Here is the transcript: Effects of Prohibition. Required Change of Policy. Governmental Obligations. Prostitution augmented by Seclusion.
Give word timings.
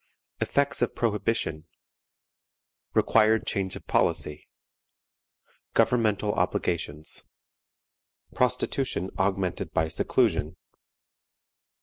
Effects 0.39 0.81
of 0.81 0.95
Prohibition. 0.95 1.65
Required 2.95 3.45
Change 3.45 3.75
of 3.75 3.85
Policy. 3.85 4.47
Governmental 5.75 6.33
Obligations. 6.33 7.23
Prostitution 8.33 9.11
augmented 9.19 9.71
by 9.73 9.87
Seclusion. 9.89 10.55